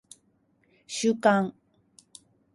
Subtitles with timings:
[0.87, 1.53] 収監